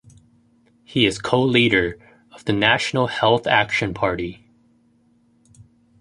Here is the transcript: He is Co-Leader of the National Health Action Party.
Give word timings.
He 0.83 1.05
is 1.05 1.19
Co-Leader 1.19 1.99
of 2.31 2.43
the 2.45 2.53
National 2.53 3.05
Health 3.05 3.45
Action 3.45 3.93
Party. 3.93 4.49